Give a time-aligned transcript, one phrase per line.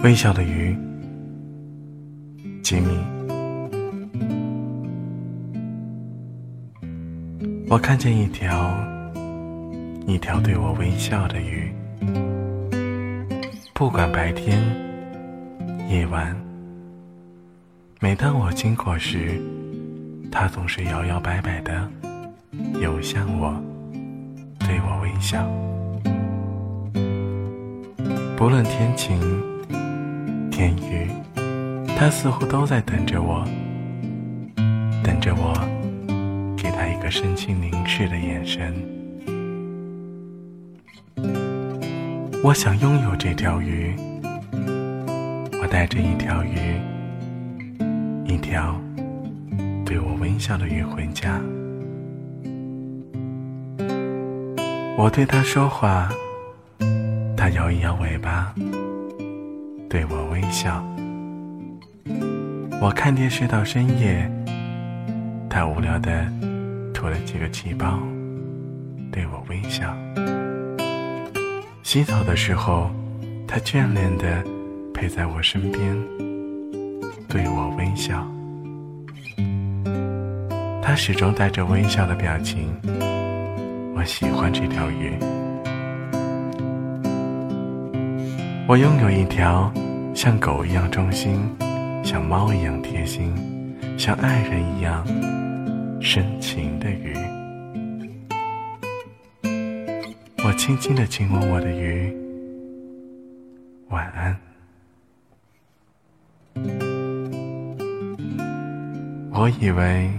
[0.00, 0.76] 微笑的鱼，
[2.62, 2.86] 吉米。
[7.68, 8.72] 我看见一条，
[10.06, 11.68] 一条对我微笑的鱼。
[13.74, 14.62] 不管白天、
[15.88, 16.34] 夜晚，
[18.00, 19.42] 每当我经过时，
[20.30, 21.90] 它总是摇摇摆摆的
[22.80, 23.60] 游向我，
[24.60, 25.44] 对我微笑。
[28.36, 29.18] 不论天晴。
[30.58, 31.06] 天雨，
[31.96, 33.44] 他似乎都在等着我，
[35.04, 35.54] 等着我
[36.56, 38.74] 给他一个深情凝视的眼神。
[42.42, 43.94] 我想拥有这条鱼，
[45.62, 46.58] 我带着一条鱼，
[48.24, 48.74] 一条
[49.86, 51.40] 对我微笑的鱼回家。
[54.96, 56.08] 我对它说话，
[57.36, 58.52] 它摇一摇尾巴。
[59.88, 60.84] 对我微笑，
[62.78, 64.30] 我看电视到深夜，
[65.48, 66.30] 他无聊的
[66.92, 67.98] 吐了几个气包，
[69.10, 69.96] 对我微笑。
[71.82, 72.90] 洗澡的时候，
[73.46, 74.44] 他眷恋的
[74.92, 75.96] 陪在我身边，
[77.26, 78.26] 对我微笑。
[80.82, 82.68] 他始终带着微笑的表情，
[83.96, 85.14] 我喜欢这条鱼。
[88.68, 89.72] 我拥有一条
[90.14, 91.40] 像狗一样忠心、
[92.04, 93.34] 像猫一样贴心、
[93.96, 95.06] 像爱人一样
[96.02, 97.16] 深情的鱼。
[100.44, 102.14] 我轻轻的亲吻我的鱼，
[103.88, 104.36] 晚安。
[109.32, 110.10] 我以为，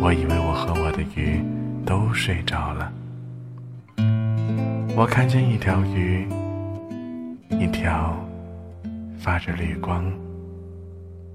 [0.00, 1.40] 我以为我和我的鱼
[1.86, 2.92] 都睡着了。
[4.96, 6.26] 我看见一条鱼。
[7.58, 8.16] 一条
[9.18, 10.10] 发着绿光、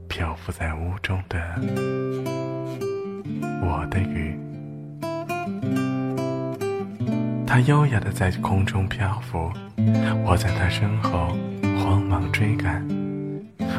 [0.08, 1.40] 漂浮在屋中的
[3.62, 4.38] 我的鱼，
[7.46, 9.52] 它优雅的在空中漂浮，
[10.26, 11.36] 我在它身后
[11.80, 12.86] 慌忙追赶，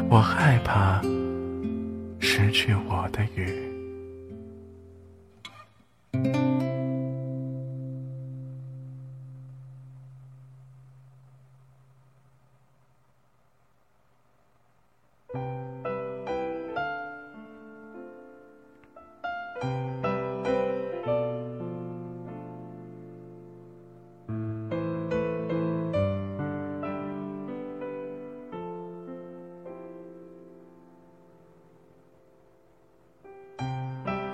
[0.09, 1.01] 我害怕
[2.19, 3.58] 失去我的鱼。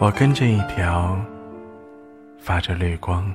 [0.06, 1.20] 我跟着一条
[2.38, 3.26] 发着绿光、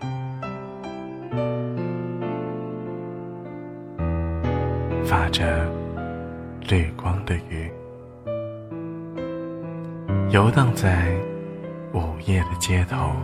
[5.05, 5.69] 发着
[6.69, 7.69] 绿光的鱼，
[10.31, 11.13] 游荡在
[11.93, 13.17] 午夜的街头。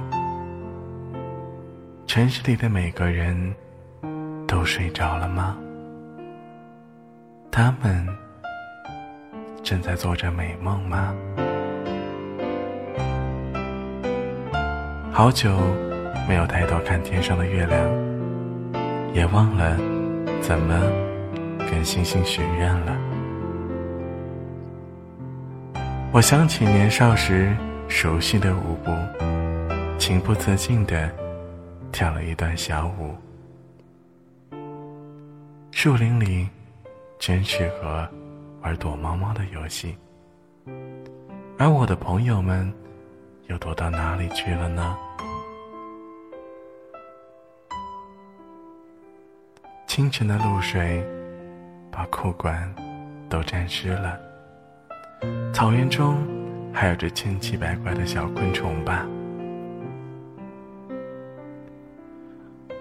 [2.05, 3.55] 城市里的每个人
[4.49, 5.57] 都睡着了吗？
[7.53, 8.05] 他们
[9.63, 11.15] 正在做着美梦吗？
[15.16, 15.56] 好久
[16.28, 17.81] 没有抬头看天上的月亮，
[19.15, 19.75] 也忘了
[20.43, 20.78] 怎么
[21.71, 22.94] 跟星星许愿了。
[26.12, 27.56] 我想起年少时
[27.88, 28.93] 熟悉的舞步，
[29.99, 31.10] 情不自禁地
[31.91, 33.15] 跳了一段小舞。
[35.71, 36.47] 树林里
[37.19, 38.06] 真适合
[38.60, 39.97] 玩躲猫猫的游戏，
[41.56, 42.71] 而我的朋友们
[43.49, 44.97] 又躲到哪里去了呢？
[49.87, 51.03] 清晨的露水
[51.91, 52.75] 把裤管
[53.31, 54.19] 都沾湿了。
[55.54, 56.16] 草原中
[56.72, 59.07] 还有着千奇百怪的小昆虫吧？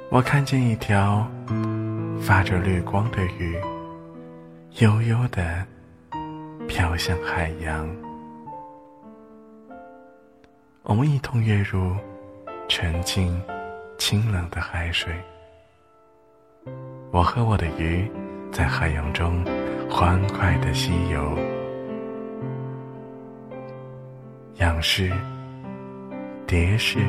[0.10, 1.26] 我看见一条
[2.22, 3.56] 发着绿光的鱼，
[4.80, 5.66] 悠悠的
[6.68, 8.05] 飘向海洋。
[10.88, 11.96] 我们一同跃入
[12.70, 13.42] 纯净、
[13.98, 15.12] 清冷的海水。
[17.12, 18.08] 我和我的鱼
[18.52, 19.44] 在海洋中
[19.90, 21.36] 欢快的嬉游，
[24.58, 25.12] 仰式、
[26.46, 27.00] 蝶式、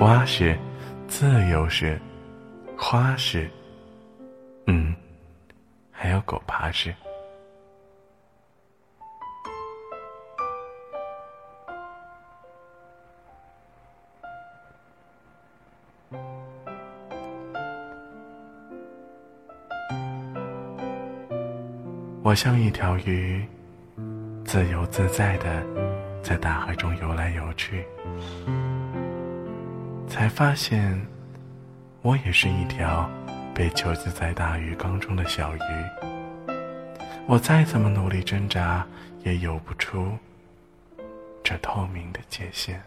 [0.00, 0.54] 蛙式、
[1.08, 1.98] 自由式、
[2.76, 3.50] 花式，
[4.66, 4.94] 嗯，
[5.90, 6.94] 还有狗爬式。
[22.34, 23.46] 我像一条鱼，
[24.44, 25.64] 自由自在的
[26.20, 27.86] 在大海中游来游去，
[30.08, 31.00] 才发现，
[32.02, 33.08] 我也是一条
[33.54, 35.60] 被囚禁在大鱼缸中的小鱼。
[37.28, 38.84] 我再怎么努力挣扎，
[39.22, 40.10] 也游不出
[41.44, 42.82] 这透明的界限。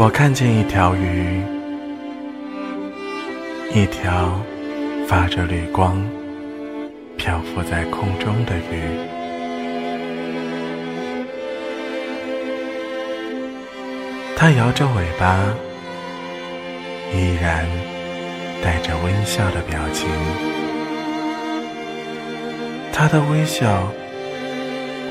[0.00, 1.42] 我看见一条鱼，
[3.74, 4.40] 一条
[5.08, 6.00] 发着绿光、
[7.16, 8.80] 漂浮在空中的鱼。
[14.36, 15.36] 它摇着尾巴，
[17.12, 17.66] 依然
[18.62, 20.08] 带着微笑的表情。
[22.92, 23.82] 它的微笑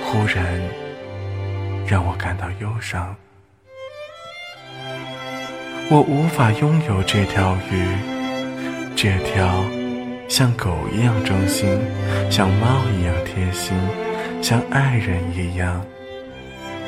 [0.06, 0.46] 忽然
[1.86, 3.14] 让我感到忧伤。
[5.90, 7.82] 我无法拥有这条鱼，
[8.94, 9.64] 这条
[10.28, 11.80] 像狗一样忠心、
[12.30, 13.74] 像猫一样贴心、
[14.42, 15.82] 像爱人一样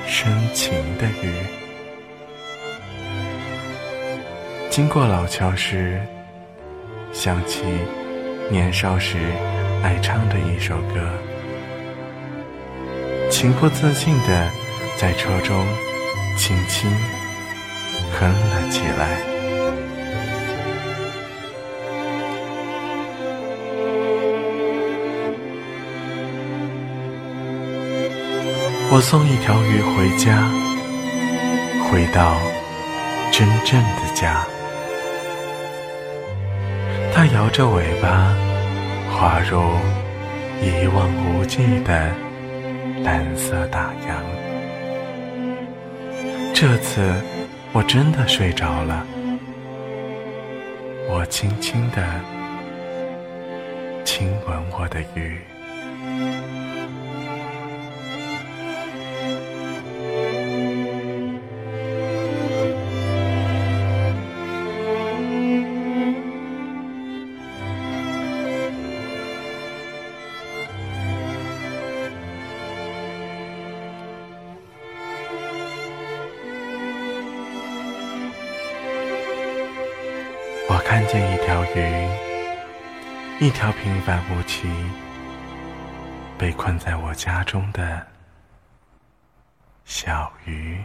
[0.05, 1.33] 深情的鱼。
[4.69, 5.97] 经过老桥时，
[7.13, 7.63] 想起
[8.51, 9.17] 年少时
[9.81, 11.09] 爱唱的一首歌，
[13.29, 14.49] 情不自禁的
[14.97, 15.65] 在车中
[16.35, 16.91] 轻轻。
[18.17, 19.01] 哼了起来。
[28.91, 30.49] 我送一条鱼回家，
[31.85, 32.35] 回到
[33.31, 34.43] 真正的家。
[37.13, 38.33] 它摇着尾巴，
[39.11, 39.61] 滑入
[40.61, 42.11] 一望无际的
[43.03, 44.23] 蓝色大洋。
[46.53, 47.13] 这次。
[47.71, 49.05] 我真的睡着了，
[51.07, 52.03] 我轻轻地
[54.03, 55.39] 亲吻我的鱼。
[80.89, 82.09] 看见一条鱼，
[83.39, 84.67] 一条平凡无奇、
[86.35, 88.07] 被困在我家中的
[89.85, 90.83] 小鱼。